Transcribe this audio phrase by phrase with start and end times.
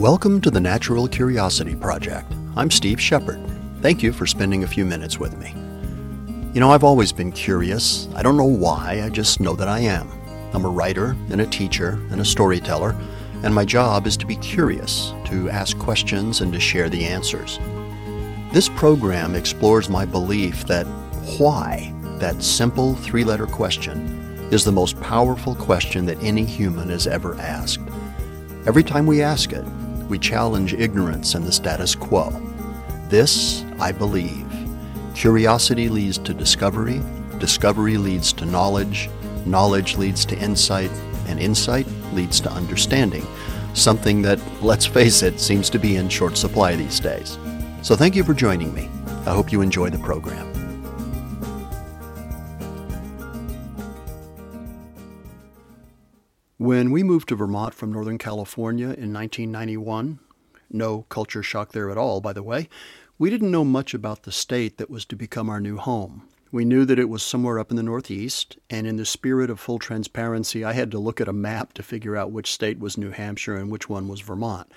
[0.00, 2.32] Welcome to the Natural Curiosity Project.
[2.56, 3.38] I'm Steve Shepard.
[3.82, 5.50] Thank you for spending a few minutes with me.
[6.54, 8.08] You know, I've always been curious.
[8.14, 10.10] I don't know why, I just know that I am.
[10.54, 12.96] I'm a writer and a teacher and a storyteller,
[13.42, 17.58] and my job is to be curious, to ask questions, and to share the answers.
[18.54, 20.86] This program explores my belief that
[21.36, 27.06] why, that simple three letter question, is the most powerful question that any human has
[27.06, 27.82] ever asked.
[28.64, 29.64] Every time we ask it,
[30.10, 32.30] we challenge ignorance and the status quo.
[33.08, 34.46] This, I believe.
[35.14, 37.00] Curiosity leads to discovery,
[37.38, 39.08] discovery leads to knowledge,
[39.46, 40.90] knowledge leads to insight,
[41.26, 43.26] and insight leads to understanding,
[43.74, 47.38] something that, let's face it, seems to be in short supply these days.
[47.82, 48.90] So thank you for joining me.
[49.26, 50.49] I hope you enjoy the program.
[56.60, 60.18] When we moved to Vermont from Northern California in 1991,
[60.70, 62.68] no culture shock there at all, by the way,
[63.18, 66.28] we didn't know much about the state that was to become our new home.
[66.52, 69.58] We knew that it was somewhere up in the Northeast, and in the spirit of
[69.58, 72.98] full transparency, I had to look at a map to figure out which state was
[72.98, 74.70] New Hampshire and which one was Vermont.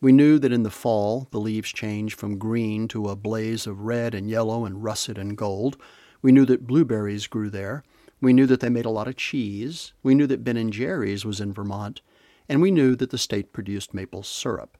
[0.00, 3.80] We knew that in the fall, the leaves change from green to a blaze of
[3.80, 5.76] red and yellow and russet and gold.
[6.22, 7.82] We knew that blueberries grew there.
[8.20, 9.92] We knew that they made a lot of cheese.
[10.02, 12.00] We knew that Ben and Jerry's was in Vermont.
[12.48, 14.78] And we knew that the state produced maple syrup.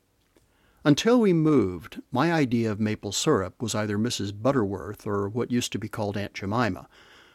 [0.85, 4.33] Until we moved, my idea of maple syrup was either Mrs.
[4.41, 6.89] Butterworth or what used to be called Aunt Jemima.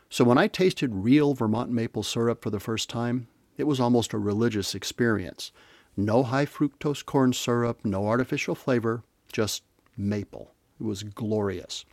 [0.09, 4.13] So when I tasted real Vermont maple syrup for the first time, it was almost
[4.13, 5.51] a religious experience.
[5.97, 9.63] No high fructose corn syrup, no artificial flavor, just
[9.97, 10.53] maple.
[10.79, 11.85] It was glorious.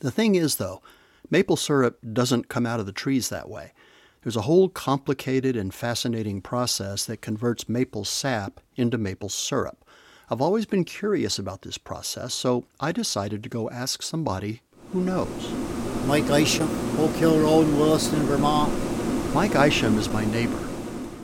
[0.00, 0.82] The thing is, though,
[1.28, 3.72] Maple syrup doesn't come out of the trees that way.
[4.22, 9.84] There's a whole complicated and fascinating process that converts maple sap into maple syrup.
[10.30, 14.62] I've always been curious about this process, so I decided to go ask somebody
[14.92, 15.52] who knows.
[16.06, 16.68] Mike Isham,
[16.98, 18.72] Oak Hill Road, Williston, Vermont.
[19.34, 20.62] Mike Isham is my neighbor.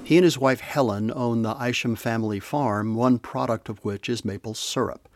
[0.03, 4.25] He and his wife Helen own the Isham family farm, one product of which is
[4.25, 5.09] maple syrup.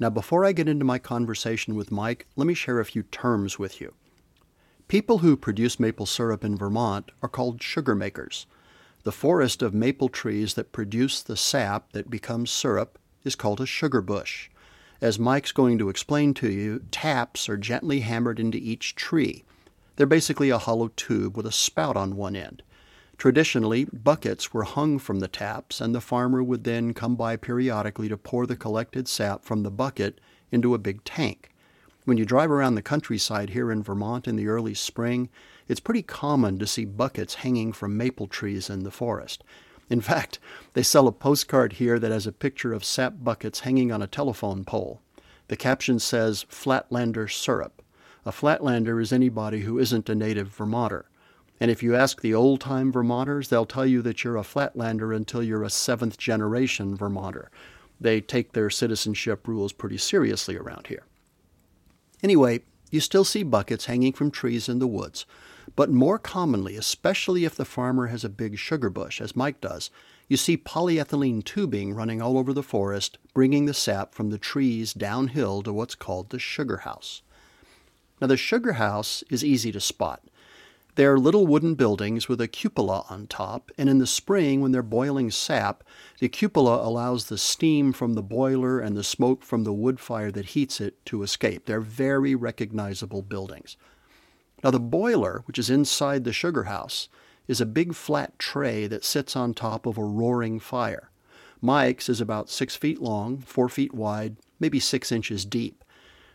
[0.00, 3.58] Now, before I get into my conversation with Mike, let me share a few terms
[3.58, 3.94] with you.
[4.92, 8.44] People who produce maple syrup in Vermont are called sugar makers.
[9.04, 13.64] The forest of maple trees that produce the sap that becomes syrup is called a
[13.64, 14.50] sugar bush.
[15.00, 19.44] As Mike's going to explain to you, taps are gently hammered into each tree.
[19.96, 22.62] They're basically a hollow tube with a spout on one end.
[23.16, 28.10] Traditionally, buckets were hung from the taps, and the farmer would then come by periodically
[28.10, 30.20] to pour the collected sap from the bucket
[30.50, 31.48] into a big tank.
[32.04, 35.28] When you drive around the countryside here in Vermont in the early spring,
[35.68, 39.44] it's pretty common to see buckets hanging from maple trees in the forest.
[39.88, 40.40] In fact,
[40.72, 44.08] they sell a postcard here that has a picture of sap buckets hanging on a
[44.08, 45.00] telephone pole.
[45.46, 47.80] The caption says Flatlander Syrup.
[48.26, 51.04] A Flatlander is anybody who isn't a native Vermonter.
[51.60, 55.14] And if you ask the old time Vermonters, they'll tell you that you're a Flatlander
[55.14, 57.48] until you're a seventh generation Vermonter.
[58.00, 61.04] They take their citizenship rules pretty seriously around here.
[62.22, 62.60] Anyway,
[62.90, 65.26] you still see buckets hanging from trees in the woods,
[65.74, 69.90] but more commonly, especially if the farmer has a big sugar bush, as Mike does,
[70.28, 74.92] you see polyethylene tubing running all over the forest, bringing the sap from the trees
[74.92, 77.22] downhill to what's called the sugar house.
[78.20, 80.22] Now, the sugar house is easy to spot.
[80.94, 84.82] They're little wooden buildings with a cupola on top, and in the spring, when they're
[84.82, 85.82] boiling sap,
[86.18, 90.30] the cupola allows the steam from the boiler and the smoke from the wood fire
[90.30, 91.64] that heats it to escape.
[91.64, 93.78] They're very recognizable buildings.
[94.62, 97.08] Now, the boiler, which is inside the sugar house,
[97.48, 101.10] is a big flat tray that sits on top of a roaring fire.
[101.62, 105.81] Mike's is about six feet long, four feet wide, maybe six inches deep.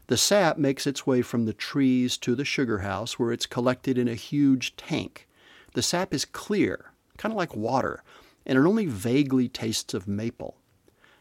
[0.08, 3.98] The sap makes its way from the trees to the sugar house where it's collected
[3.98, 5.28] in a huge tank.
[5.74, 8.04] The sap is clear, kind of like water,
[8.46, 10.56] and it only vaguely tastes of maple.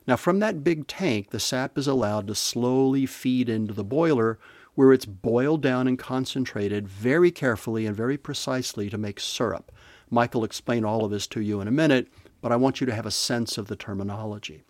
[0.06, 4.38] Now, from that big tank, the sap is allowed to slowly feed into the boiler
[4.76, 9.72] where it's boiled down and concentrated very carefully and very precisely to make syrup.
[10.10, 12.06] Michael will explain all of this to you in a minute,
[12.40, 14.62] but I want you to have a sense of the terminology.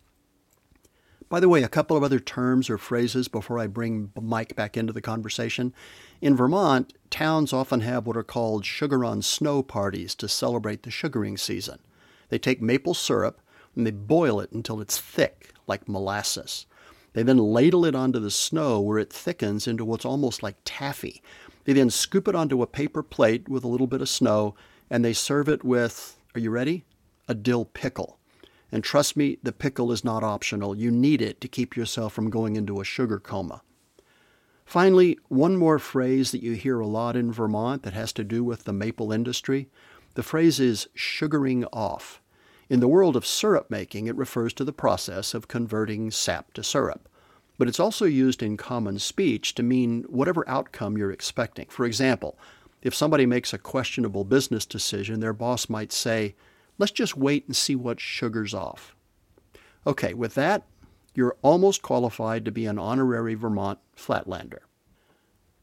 [1.28, 4.76] By the way, a couple of other terms or phrases before I bring Mike back
[4.76, 5.74] into the conversation.
[6.20, 10.90] In Vermont, towns often have what are called sugar on snow parties to celebrate the
[10.92, 11.80] sugaring season.
[12.28, 13.40] They take maple syrup
[13.74, 16.66] and they boil it until it's thick, like molasses.
[17.12, 21.22] They then ladle it onto the snow where it thickens into what's almost like taffy.
[21.64, 24.54] They then scoop it onto a paper plate with a little bit of snow
[24.88, 26.84] and they serve it with, are you ready?
[27.26, 28.20] A dill pickle.
[28.72, 30.76] And trust me, the pickle is not optional.
[30.76, 33.62] You need it to keep yourself from going into a sugar coma.
[34.64, 38.42] Finally, one more phrase that you hear a lot in Vermont that has to do
[38.42, 39.68] with the maple industry.
[40.14, 42.20] The phrase is sugaring off.
[42.68, 46.64] In the world of syrup making, it refers to the process of converting sap to
[46.64, 47.08] syrup.
[47.58, 51.66] But it's also used in common speech to mean whatever outcome you're expecting.
[51.68, 52.36] For example,
[52.82, 56.34] if somebody makes a questionable business decision, their boss might say,
[56.78, 58.94] Let's just wait and see what sugars off.
[59.86, 60.66] Okay, with that,
[61.14, 64.58] you're almost qualified to be an honorary Vermont Flatlander.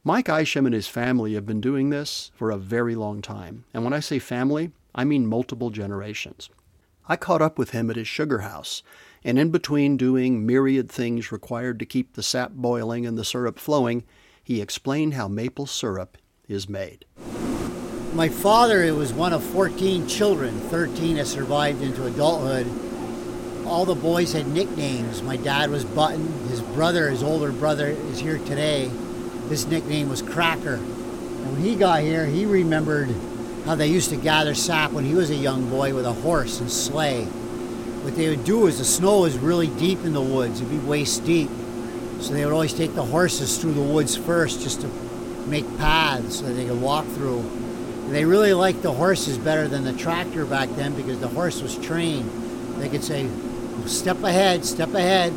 [0.04, 3.64] Mike Isham and his family have been doing this for a very long time.
[3.74, 6.50] And when I say family, I mean multiple generations.
[7.08, 8.82] I caught up with him at his sugar house,
[9.24, 13.60] and in between doing myriad things required to keep the sap boiling and the syrup
[13.60, 14.04] flowing,
[14.44, 16.18] he explained how maple syrup
[16.48, 17.06] is made.
[18.14, 22.68] My father was one of 14 children, 13 have survived into adulthood.
[23.66, 25.24] All the boys had nicknames.
[25.24, 26.32] My dad was Button.
[26.48, 28.92] His brother, his older brother, is here today.
[29.50, 30.76] His nickname was Cracker.
[30.76, 33.10] And when he got here, he remembered
[33.66, 36.60] how they used to gather sap when he was a young boy with a horse
[36.60, 37.26] and sleigh.
[38.04, 40.78] What they would do is the snow was really deep in the woods, it'd be
[40.78, 41.50] waist deep.
[42.20, 44.88] So they would always take the horses through the woods first just to
[45.48, 47.44] make paths so they could walk through.
[48.10, 51.78] They really liked the horses better than the tractor back then because the horse was
[51.78, 52.30] trained.
[52.80, 53.30] They could say,
[53.86, 55.34] step ahead, step ahead,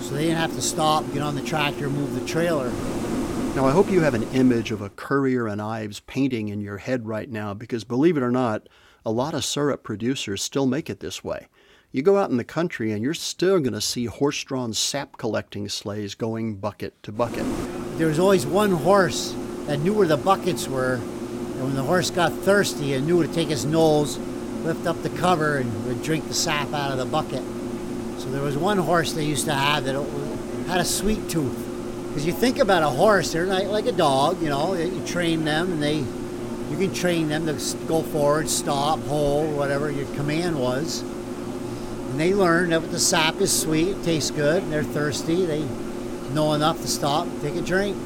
[0.00, 2.70] so they didn't have to stop, get on the tractor, move the trailer.
[3.54, 6.78] Now, I hope you have an image of a Currier and Ives painting in your
[6.78, 8.68] head right now because believe it or not,
[9.04, 11.48] a lot of syrup producers still make it this way.
[11.90, 15.16] You go out in the country and you're still going to see horse drawn sap
[15.16, 17.46] collecting sleighs going bucket to bucket.
[17.96, 19.34] There was always one horse
[19.66, 21.00] that knew where the buckets were,
[21.56, 24.18] and when the horse got thirsty and knew to take his nose,
[24.62, 27.42] lift up the cover, and would drink the sap out of the bucket.
[28.18, 29.94] So there was one horse they used to have that
[30.68, 31.66] had a sweet tooth
[32.16, 35.44] because you think about a horse, they're like, like a dog, you know, you train
[35.44, 40.58] them and they, you can train them to go forward, stop, hold, whatever your command
[40.58, 41.02] was.
[41.02, 45.44] And they learn that the sap is sweet, tastes good, and they're thirsty.
[45.44, 45.68] They
[46.32, 47.98] know enough to stop, and take a drink.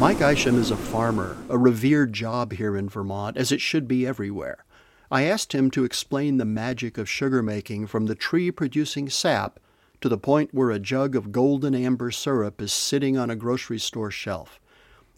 [0.00, 4.06] Mike Isham is a farmer, a revered job here in Vermont, as it should be
[4.06, 4.64] everywhere.
[5.10, 9.60] I asked him to explain the magic of sugar making from the tree producing sap
[10.00, 13.78] to the point where a jug of golden amber syrup is sitting on a grocery
[13.78, 14.58] store shelf.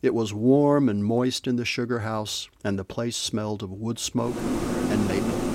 [0.03, 4.01] It was warm and moist in the sugar house, and the place smelled of wood
[4.01, 5.53] smoke and maple.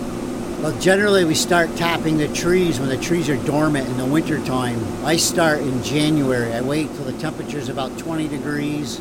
[0.61, 4.79] Well, generally, we start tapping the trees when the trees are dormant in the wintertime.
[5.05, 6.51] I start in January.
[6.51, 8.99] I wait till the temperature is about 20 degrees,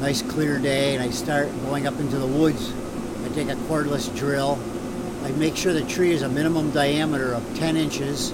[0.00, 2.72] nice clear day, and I start going up into the woods.
[3.24, 4.58] I take a cordless drill.
[5.24, 8.32] I make sure the tree is a minimum diameter of 10 inches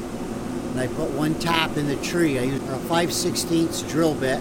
[0.73, 2.39] and I put one tap in the tree.
[2.39, 4.41] I use a 5 16 drill bit.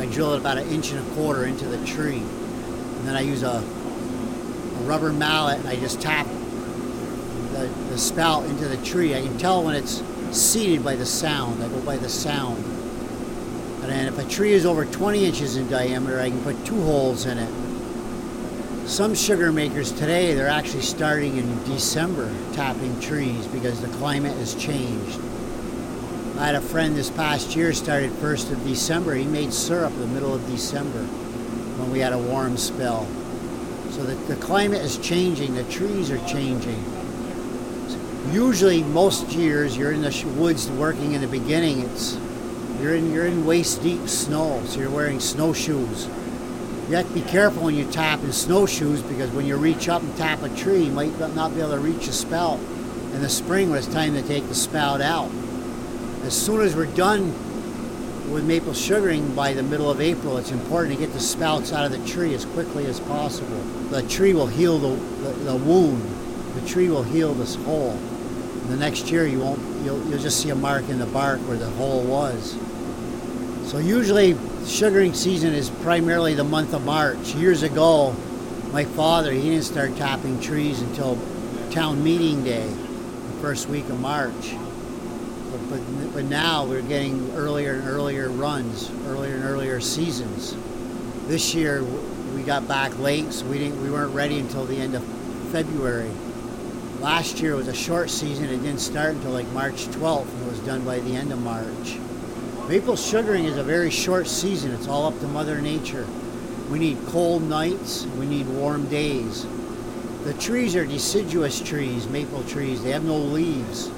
[0.00, 2.18] I drill it about an inch and a quarter into the tree.
[2.18, 6.26] And then I use a, a rubber mallet and I just tap
[7.52, 9.14] the, the spout into the tree.
[9.14, 10.02] I can tell when it's
[10.32, 11.62] seated by the sound.
[11.62, 12.64] I go by the sound.
[13.90, 17.26] And if a tree is over 20 inches in diameter, I can put two holes
[17.26, 18.88] in it.
[18.88, 24.54] Some sugar makers today, they're actually starting in December tapping trees because the climate has
[24.54, 25.18] changed.
[26.38, 29.14] I had a friend this past year started 1st of December.
[29.14, 31.02] He made syrup the middle of December
[31.78, 33.06] when we had a warm spell.
[33.90, 36.82] So the, the climate is changing, the trees are changing.
[38.32, 41.80] Usually, most years, you're in the woods working in the beginning.
[41.80, 42.16] It's
[42.80, 46.06] you're in you're in waist deep snow, so you're wearing snowshoes.
[46.88, 50.02] You have to be careful when you tap in snowshoes because when you reach up
[50.02, 52.58] and tap a tree, you might not be able to reach a spout.
[53.12, 55.30] In the spring, when it's time to take the spout out,
[56.22, 57.32] as soon as we're done
[58.32, 61.84] with maple sugaring by the middle of April, it's important to get the spouts out
[61.84, 63.60] of the tree as quickly as possible.
[63.90, 66.02] The tree will heal the, the, the wound.
[66.54, 67.98] The tree will heal this hole.
[68.68, 69.60] The next year, you won't.
[69.84, 72.56] You'll, you'll just see a mark in the bark where the hole was.
[73.70, 74.36] So usually,
[74.66, 77.34] sugaring season is primarily the month of March.
[77.34, 78.16] Years ago,
[78.72, 81.16] my father he didn't start tapping trees until
[81.70, 84.54] town meeting day, the first week of March
[85.70, 90.56] but, but now we're getting earlier and earlier runs, earlier and earlier seasons.
[91.26, 91.84] This year
[92.34, 95.04] we got back late, so we didn't we weren't ready until the end of
[95.52, 96.10] February.
[97.00, 100.50] Last year was a short season; it didn't start until like March 12th, and it
[100.50, 101.98] was done by the end of March.
[102.70, 104.70] Maple sugaring is a very short season.
[104.70, 106.06] It's all up to Mother Nature.
[106.70, 108.06] We need cold nights.
[108.16, 109.44] We need warm days.
[110.22, 112.80] The trees are deciduous trees, maple trees.
[112.80, 113.90] They have no leaves.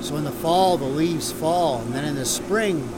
[0.00, 2.88] So in the fall, the leaves fall, and then in the spring,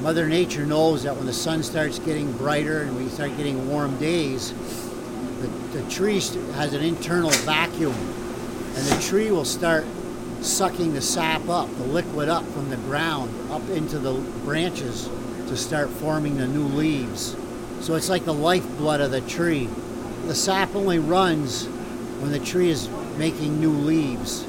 [0.00, 3.98] Mother Nature knows that when the sun starts getting brighter and we start getting warm
[3.98, 4.54] days,
[5.42, 6.22] the, the tree
[6.54, 9.84] has an internal vacuum, and the tree will start
[10.40, 14.14] sucking the sap up, the liquid up from the ground, up into the
[14.44, 15.08] branches
[15.48, 17.36] to start forming the new leaves.
[17.80, 19.68] So it's like the lifeblood of the tree.
[20.26, 21.66] The sap only runs
[22.20, 24.46] when the tree is making new leaves.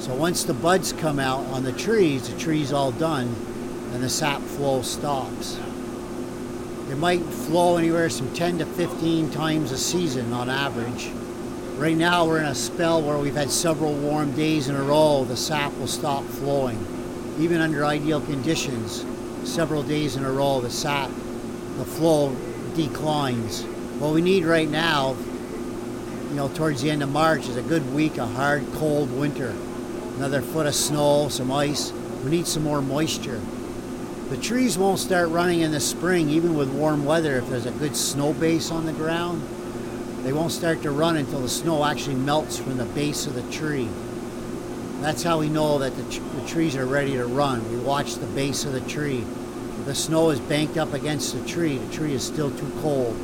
[0.00, 3.34] So once the buds come out on the trees, the tree's all done
[3.92, 5.58] and the sap flow stops.
[6.90, 11.10] It might flow anywhere from 10 to 15 times a season on average.
[11.76, 15.24] Right now we're in a spell where we've had several warm days in a row,
[15.24, 16.97] the sap will stop flowing.
[17.38, 19.04] Even under ideal conditions,
[19.44, 21.08] several days in a row, the sap,
[21.76, 22.34] the flow
[22.74, 23.62] declines.
[24.00, 25.16] What we need right now,
[26.28, 29.54] you know, towards the end of March is a good week, a hard, cold winter.
[30.16, 31.92] Another foot of snow, some ice.
[32.24, 33.40] We need some more moisture.
[34.30, 37.70] The trees won't start running in the spring, even with warm weather, if there's a
[37.70, 39.42] good snow base on the ground.
[40.24, 43.48] They won't start to run until the snow actually melts from the base of the
[43.52, 43.88] tree.
[45.00, 47.68] That's how we know that the, the trees are ready to run.
[47.70, 49.24] We watch the base of the tree.
[49.78, 53.14] If the snow is banked up against the tree, the tree is still too cold.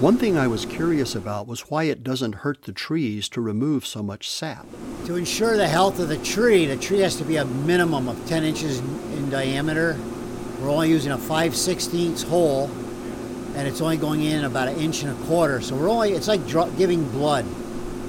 [0.00, 3.86] One thing I was curious about was why it doesn't hurt the trees to remove
[3.86, 4.66] so much sap.
[5.06, 8.26] To ensure the health of the tree, the tree has to be a minimum of
[8.26, 9.96] 10 inches in diameter
[10.64, 12.70] we're only using a 5 16 hole
[13.54, 15.60] and it's only going in about an inch and a quarter.
[15.60, 17.44] So we're only, it's like dr- giving blood.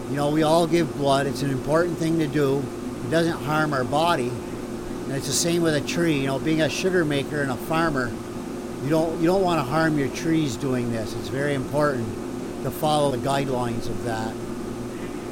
[0.10, 1.28] You know, we all give blood.
[1.28, 2.64] It's an important thing to do.
[3.06, 4.30] It doesn't harm our body.
[4.30, 6.22] And it's the same with a tree.
[6.22, 8.12] You know, being a sugar maker and a farmer,
[8.84, 11.14] you don't, you don't want to harm your trees doing this.
[11.14, 12.08] It's very important
[12.64, 14.36] to follow the guidelines of that.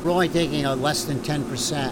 [0.03, 1.89] We're only taking a less than 10%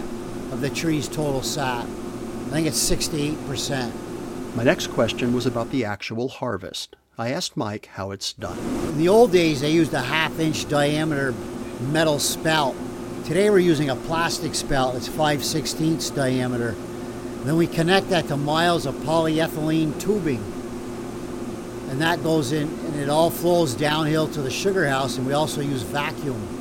[0.52, 1.84] of the tree's total sap.
[1.84, 4.54] I think it's 68%.
[4.54, 6.94] My next question was about the actual harvest.
[7.18, 8.58] I asked Mike how it's done.
[8.58, 11.34] In the old days, they used a half inch diameter
[11.90, 12.76] metal spout.
[13.24, 16.74] Today, we're using a plastic spout that's 5 16 diameter.
[17.44, 20.42] Then we connect that to miles of polyethylene tubing.
[21.88, 25.32] And that goes in, and it all flows downhill to the sugar house, and we
[25.32, 26.52] also use vacuum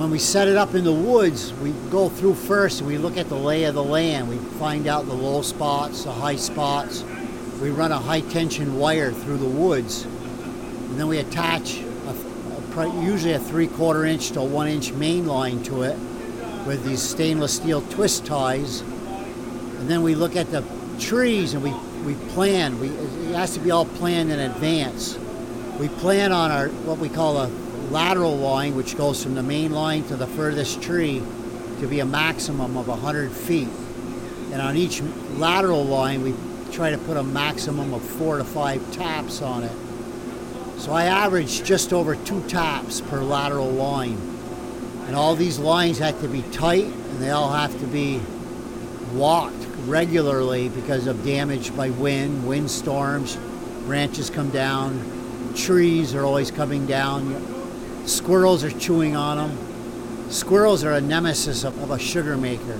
[0.00, 3.18] when we set it up in the woods, we go through first and we look
[3.18, 4.30] at the lay of the land.
[4.30, 7.04] We find out the low spots, the high spots.
[7.60, 10.04] We run a high tension wire through the woods.
[10.04, 11.82] And then we attach
[12.84, 15.98] usually a three quarter inch to one inch main line to it
[16.66, 18.80] with these stainless steel twist ties.
[18.80, 20.64] And then we look at the
[20.98, 21.72] trees and we,
[22.04, 22.78] we plan.
[22.78, 25.18] We, it has to be all planned in advance.
[25.78, 27.48] We plan on our what we call a
[27.90, 31.22] lateral line, which goes from the main line to the furthest tree,
[31.80, 33.68] to be a maximum of 100 feet.
[34.52, 35.02] And on each
[35.36, 36.34] lateral line, we
[36.72, 39.72] try to put a maximum of four to five taps on it.
[40.80, 44.16] So I average just over two taps per lateral line.
[45.06, 48.18] And all these lines have to be tight and they all have to be
[49.12, 53.36] walked regularly because of damage by wind, windstorms,
[53.84, 58.06] branches come down, trees are always coming down.
[58.06, 60.30] Squirrels are chewing on them.
[60.30, 62.78] Squirrels are a nemesis of, of a sugar maker.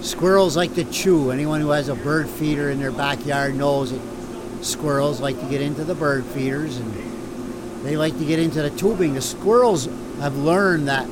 [0.00, 1.30] Squirrels like to chew.
[1.30, 4.19] Anyone who has a bird feeder in their backyard knows that
[4.62, 8.70] squirrels like to get into the bird feeders and they like to get into the
[8.70, 9.14] tubing.
[9.14, 9.86] The squirrels
[10.20, 11.08] have learned that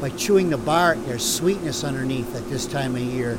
[0.00, 3.38] by chewing the bark, there's sweetness underneath at this time of year.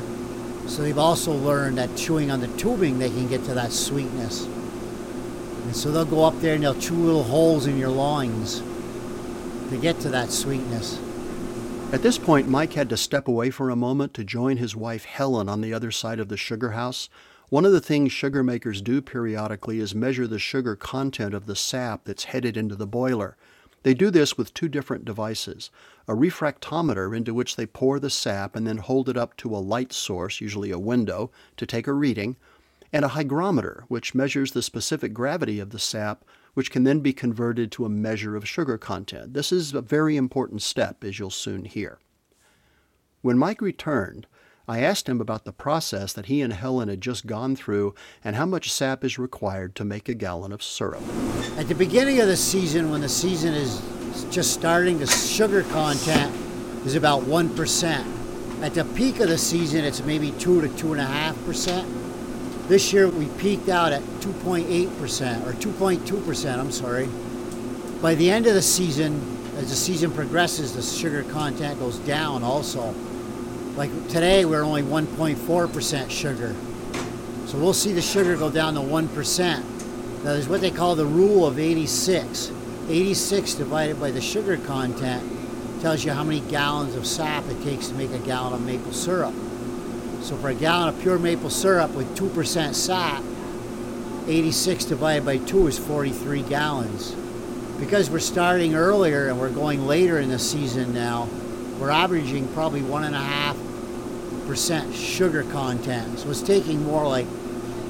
[0.66, 4.44] So they've also learned that chewing on the tubing, they can get to that sweetness.
[4.44, 8.60] And so they'll go up there and they'll chew little holes in your lines
[9.70, 10.98] to get to that sweetness.
[11.92, 15.04] At this point, Mike had to step away for a moment to join his wife
[15.04, 17.08] Helen on the other side of the sugar house.
[17.50, 21.56] One of the things sugar makers do periodically is measure the sugar content of the
[21.56, 23.36] sap that's headed into the boiler.
[23.82, 25.72] They do this with two different devices
[26.06, 29.58] a refractometer, into which they pour the sap and then hold it up to a
[29.58, 32.36] light source, usually a window, to take a reading,
[32.92, 37.12] and a hygrometer, which measures the specific gravity of the sap which can then be
[37.12, 39.34] converted to a measure of sugar content.
[39.34, 41.98] This is a very important step, as you'll soon hear.
[43.22, 44.28] When Mike returned,
[44.70, 48.36] I asked him about the process that he and Helen had just gone through and
[48.36, 51.02] how much sap is required to make a gallon of syrup.
[51.58, 53.82] At the beginning of the season, when the season is
[54.30, 56.32] just starting, the sugar content
[56.86, 58.62] is about 1%.
[58.62, 62.68] At the peak of the season, it's maybe 2 to 2.5%.
[62.68, 67.08] This year we peaked out at 2.8% or 2.2%, I'm sorry.
[68.00, 69.20] By the end of the season,
[69.56, 72.94] as the season progresses, the sugar content goes down also.
[73.80, 76.54] Like today, we're only 1.4% sugar.
[77.46, 79.38] So we'll see the sugar go down to 1%.
[80.18, 82.52] Now, there's what they call the rule of 86.
[82.90, 87.88] 86 divided by the sugar content tells you how many gallons of sap it takes
[87.88, 89.32] to make a gallon of maple syrup.
[90.20, 93.24] So for a gallon of pure maple syrup with 2% sap,
[94.26, 97.12] 86 divided by 2 is 43 gallons.
[97.80, 101.30] Because we're starting earlier and we're going later in the season now,
[101.78, 102.82] we're averaging probably
[104.54, 106.18] 1.5% sugar content.
[106.18, 107.26] So it's taking more like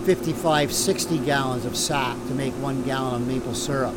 [0.04, 3.94] 55, 60 gallons of sap to make one gallon of maple syrup.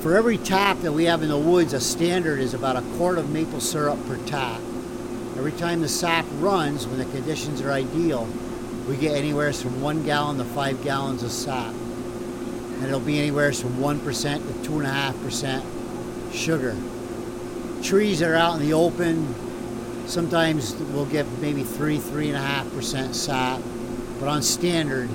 [0.00, 3.18] For every tap that we have in the woods, a standard is about a quart
[3.18, 4.60] of maple syrup per tap.
[5.36, 8.26] Every time the sap runs, when the conditions are ideal,
[8.88, 11.72] we get anywhere from one gallon to five gallons of sap.
[11.72, 14.02] And it'll be anywhere from 1%
[14.64, 16.76] to 2.5% sugar.
[17.82, 19.34] Trees that are out in the open,
[20.06, 23.60] sometimes we'll get maybe 3, 3.5% sap.
[24.18, 25.08] But on standard,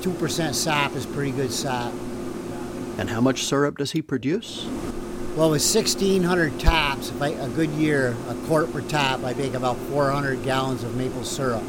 [0.00, 1.92] 2% sap is pretty good sap.
[2.98, 4.66] And how much syrup does he produce?
[5.36, 9.54] Well, with 1,600 taps, if I, a good year, a quart per tap, I make
[9.54, 11.62] about 400 gallons of maple syrup.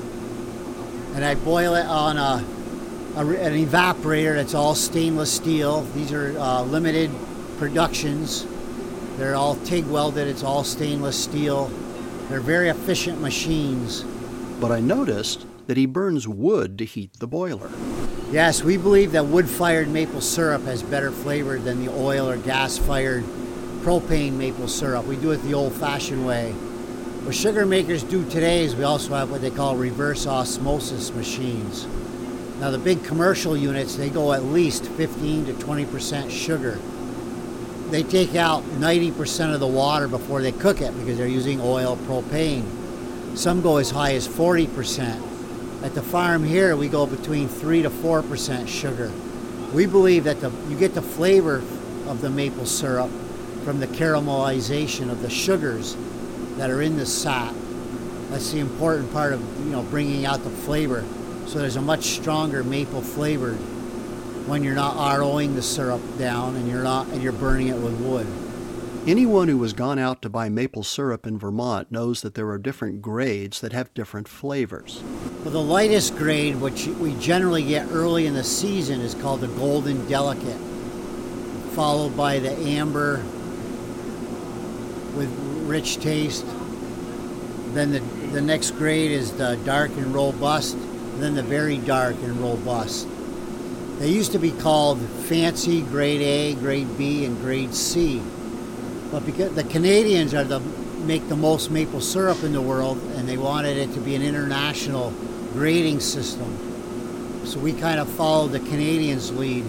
[1.13, 2.43] And I boil it on a,
[3.15, 5.81] a an evaporator that's all stainless steel.
[5.93, 7.11] These are uh, limited
[7.59, 8.47] productions.
[9.17, 11.69] They're all TIG welded, it's all stainless steel.
[12.29, 14.03] They're very efficient machines.
[14.61, 17.71] But I noticed that he burns wood to heat the boiler.
[18.31, 22.37] Yes, we believe that wood fired maple syrup has better flavor than the oil or
[22.37, 23.23] gas fired
[23.81, 25.05] propane maple syrup.
[25.05, 26.51] We do it the old fashioned way.
[27.23, 31.87] What sugar makers do today is we also have what they call reverse osmosis machines.
[32.59, 36.77] Now, the big commercial units, they go at least 15 to 20% sugar.
[37.91, 41.97] They take out 90% of the water before they cook it because they're using oil
[41.97, 42.63] propane.
[43.35, 45.83] Some go as high as 40%.
[45.83, 49.11] At the farm here, we go between 3 to 4% sugar.
[49.73, 51.63] We believe that the, you get the flavor
[52.07, 53.09] of the maple syrup
[53.63, 55.95] from the caramelization of the sugars
[56.57, 57.55] that are in the sap.
[58.29, 61.03] That's the important part of you know bringing out the flavor.
[61.47, 63.57] So there's a much stronger maple flavor
[64.49, 67.93] when you're not ROing the syrup down and you're not and you're burning it with
[68.01, 68.25] wood.
[69.07, 72.57] Anyone who has gone out to buy maple syrup in Vermont knows that there are
[72.57, 75.01] different grades that have different flavors.
[75.43, 79.47] Well, the lightest grade, which we generally get early in the season, is called the
[79.47, 80.59] Golden Delicate,
[81.71, 83.23] followed by the Amber
[85.15, 85.29] with
[85.65, 86.45] rich taste.
[87.73, 87.99] Then the,
[88.31, 93.07] the next grade is the Dark and Robust, and then the Very Dark and Robust.
[93.99, 98.21] They used to be called Fancy, Grade A, Grade B, and Grade C.
[99.11, 100.61] But because the Canadians are the
[101.09, 104.21] make the most maple syrup in the world, and they wanted it to be an
[104.21, 105.11] international
[105.53, 107.45] grading system.
[107.45, 109.65] So we kind of followed the Canadians' lead.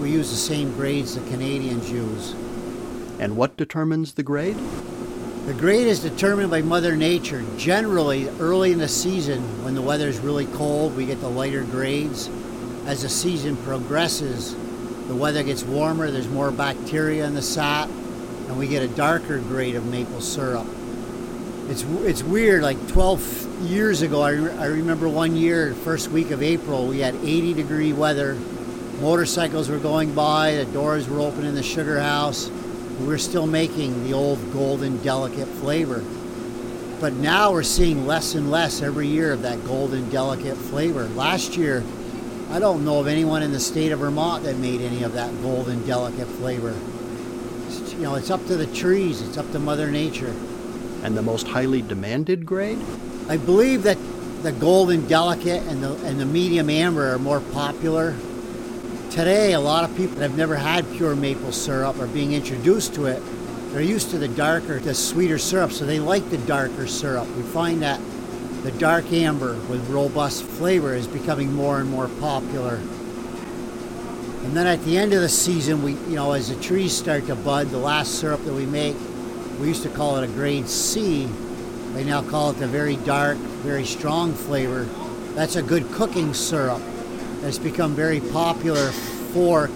[0.00, 2.32] We use the same grades the Canadians use.
[3.20, 4.56] And what determines the grade?
[5.46, 7.44] The grade is determined by Mother Nature.
[7.56, 11.62] Generally, early in the season, when the weather is really cold, we get the lighter
[11.64, 12.28] grades.
[12.86, 14.54] As the season progresses,
[15.08, 19.38] the weather gets warmer, there's more bacteria in the sap, and we get a darker
[19.38, 20.66] grade of maple syrup.
[21.68, 26.30] It's, it's weird, like 12 years ago, I, re- I remember one year, first week
[26.30, 28.34] of April, we had 80 degree weather.
[29.00, 32.50] Motorcycles were going by, the doors were open in the sugar house.
[33.00, 36.04] We're still making the old golden delicate flavor.
[37.00, 41.04] But now we're seeing less and less every year of that golden delicate flavor.
[41.08, 41.82] Last year,
[42.50, 45.30] I don't know of anyone in the state of Vermont that made any of that
[45.42, 46.74] golden delicate flavor
[47.96, 50.34] you know, it's up to the trees, it's up to Mother Nature.
[51.02, 52.78] And the most highly demanded grade?
[53.28, 53.98] I believe that
[54.42, 58.16] the golden delicate and the and the medium amber are more popular.
[59.10, 62.94] Today, a lot of people that have never had pure maple syrup are being introduced
[62.94, 63.22] to it.
[63.70, 67.28] They're used to the darker, the sweeter syrup, so they like the darker syrup.
[67.36, 68.00] We find that
[68.64, 72.76] the dark amber with robust flavor is becoming more and more popular.
[72.76, 77.26] And then at the end of the season, we, you know, as the trees start
[77.26, 78.96] to bud, the last syrup that we make,
[79.60, 81.26] we used to call it a grade C.
[81.92, 84.84] They now call it the very dark, very strong flavor.
[85.34, 86.80] That's a good cooking syrup.
[87.42, 88.92] It's become very popular
[89.34, 89.68] for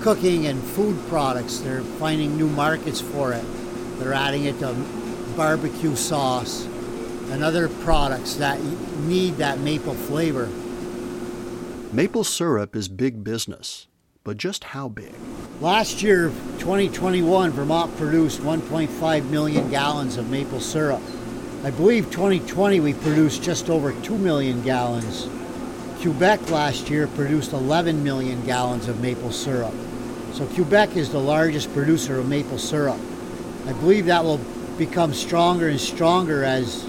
[0.00, 1.58] cooking and food products.
[1.58, 3.44] They're finding new markets for it.
[4.00, 4.74] They're adding it to
[5.36, 6.66] barbecue sauce
[7.34, 8.62] and other products that
[9.00, 10.48] need that maple flavor.
[11.92, 13.88] Maple syrup is big business.
[14.22, 15.12] But just how big?
[15.60, 21.02] Last year, 2021, Vermont produced 1.5 million gallons of maple syrup.
[21.64, 25.28] I believe 2020 we produced just over 2 million gallons.
[26.00, 29.74] Quebec last year produced 11 million gallons of maple syrup.
[30.32, 33.00] So Quebec is the largest producer of maple syrup.
[33.66, 34.40] I believe that will
[34.78, 36.86] become stronger and stronger as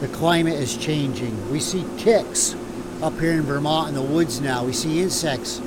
[0.00, 1.50] the climate is changing.
[1.50, 2.54] We see ticks
[3.02, 4.64] up here in Vermont in the woods now.
[4.64, 5.60] We see insects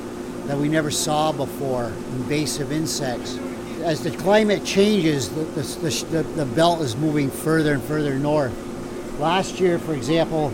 [0.46, 3.38] that we never saw before, invasive insects.
[3.82, 8.54] As the climate changes, the, the, the, the belt is moving further and further north.
[9.20, 10.52] Last year, for example,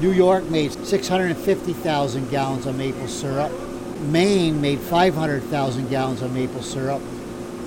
[0.00, 3.52] New York made 650,000 gallons of maple syrup.
[4.02, 7.00] Maine made 500,000 gallons of maple syrup,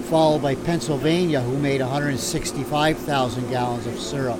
[0.09, 4.39] followed by Pennsylvania, who made 165,000 gallons of syrup.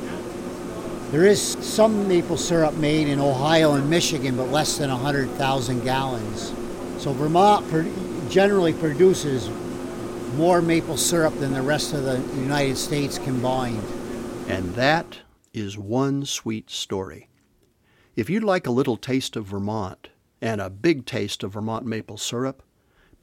[1.12, 6.54] There is some maple syrup made in Ohio and Michigan, but less than 100,000 gallons.
[7.02, 7.65] So Vermont
[8.30, 9.50] generally produces
[10.36, 13.84] more maple syrup than the rest of the United States combined.
[14.48, 17.28] And that is one sweet story.
[18.15, 20.10] If you'd like a little taste of Vermont
[20.41, 22.62] and a big taste of Vermont maple syrup,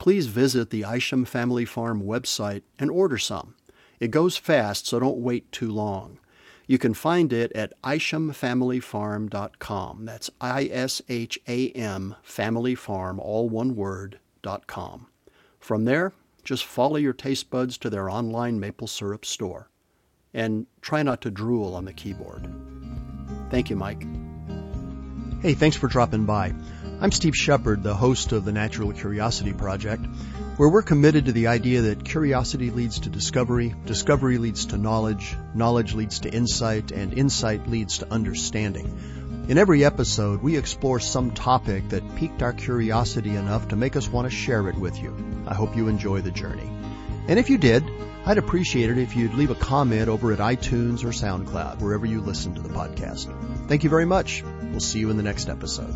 [0.01, 3.55] please visit the Isham Family Farm website and order some.
[4.01, 6.19] It goes fast, so don't wait too long.
[6.67, 10.05] You can find it at ishamfamilyfarm.com.
[10.05, 15.07] That's I S H A M Family Farm, all one word, dot com.
[15.61, 19.71] From there, just follow your taste buds to their online maple syrup store.
[20.35, 22.47] And try not to drool on the keyboard.
[23.51, 24.05] Thank you, Mike.
[25.41, 26.53] Hey, thanks for dropping by.
[27.01, 30.05] I'm Steve Shepard, the host of the Natural Curiosity Project
[30.57, 35.37] where we're committed to the idea that curiosity leads to discovery, discovery leads to knowledge,
[35.55, 39.47] knowledge leads to insight, and insight leads to understanding.
[39.49, 44.09] In every episode, we explore some topic that piqued our curiosity enough to make us
[44.09, 45.15] want to share it with you.
[45.47, 46.69] I hope you enjoy the journey.
[47.29, 47.85] And if you did,
[48.25, 52.21] I'd appreciate it if you'd leave a comment over at iTunes or SoundCloud, wherever you
[52.21, 53.29] listen to the podcast.
[53.69, 54.43] Thank you very much.
[54.63, 55.95] We'll see you in the next episode.